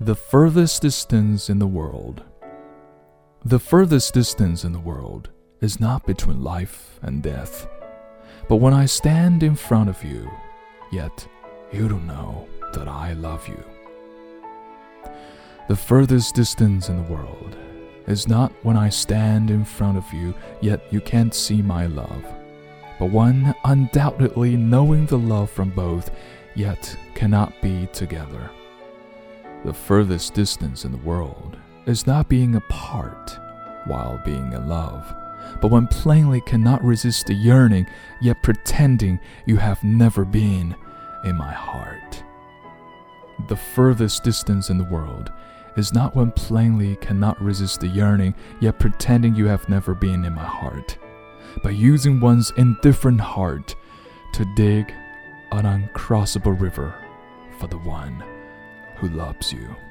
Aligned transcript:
The 0.00 0.14
furthest 0.14 0.82
distance 0.82 1.50
in 1.50 1.58
the 1.58 1.66
world. 1.66 2.22
The 3.44 3.58
furthest 3.58 4.14
distance 4.14 4.62
in 4.62 4.72
the 4.72 4.78
world 4.78 5.30
is 5.60 5.80
not 5.80 6.06
between 6.06 6.44
life 6.44 7.00
and 7.02 7.20
death. 7.20 7.66
But 8.48 8.56
when 8.56 8.72
I 8.72 8.86
stand 8.86 9.42
in 9.42 9.56
front 9.56 9.90
of 9.90 10.04
you, 10.04 10.30
yet 10.92 11.26
you 11.72 11.88
don't 11.88 12.06
know 12.06 12.46
that 12.74 12.86
I 12.86 13.14
love 13.14 13.48
you. 13.48 13.60
The 15.66 15.74
furthest 15.74 16.36
distance 16.36 16.88
in 16.88 16.96
the 16.96 17.12
world 17.12 17.56
is 18.06 18.28
not 18.28 18.52
when 18.62 18.76
I 18.76 18.90
stand 18.90 19.50
in 19.50 19.64
front 19.64 19.98
of 19.98 20.04
you, 20.12 20.32
yet 20.60 20.80
you 20.92 21.00
can't 21.00 21.34
see 21.34 21.60
my 21.60 21.86
love, 21.86 22.24
but 23.00 23.10
when 23.10 23.52
undoubtedly 23.64 24.56
knowing 24.56 25.06
the 25.06 25.18
love 25.18 25.50
from 25.50 25.70
both, 25.70 26.12
yet 26.54 26.96
cannot 27.16 27.52
be 27.60 27.88
together. 27.92 28.48
The 29.64 29.74
furthest 29.74 30.34
distance 30.34 30.84
in 30.84 30.92
the 30.92 30.98
world 30.98 31.58
is 31.86 32.06
not 32.06 32.28
being 32.28 32.54
apart 32.54 33.38
while 33.86 34.22
being 34.24 34.52
in 34.52 34.68
love, 34.68 35.12
but 35.60 35.72
when 35.72 35.88
plainly 35.88 36.40
cannot 36.42 36.84
resist 36.84 37.26
the 37.26 37.34
yearning, 37.34 37.86
yet 38.20 38.42
pretending 38.42 39.18
you 39.46 39.56
have 39.56 39.82
never 39.82 40.24
been 40.24 40.76
in 41.24 41.36
my 41.36 41.52
heart. 41.52 42.22
The 43.48 43.56
furthest 43.56 44.22
distance 44.22 44.70
in 44.70 44.78
the 44.78 44.84
world 44.84 45.32
is 45.76 45.92
not 45.92 46.14
when 46.14 46.30
plainly 46.32 46.94
cannot 46.96 47.40
resist 47.42 47.80
the 47.80 47.88
yearning, 47.88 48.34
yet 48.60 48.78
pretending 48.78 49.34
you 49.34 49.46
have 49.46 49.68
never 49.68 49.92
been 49.92 50.24
in 50.24 50.34
my 50.34 50.46
heart, 50.46 50.98
but 51.64 51.74
using 51.74 52.20
one's 52.20 52.52
indifferent 52.56 53.20
heart 53.20 53.74
to 54.34 54.44
dig 54.54 54.92
an 55.50 55.64
uncrossable 55.64 56.58
river 56.60 56.94
for 57.58 57.66
the 57.66 57.78
one 57.78 58.22
who 58.98 59.08
loves 59.08 59.52
you. 59.52 59.87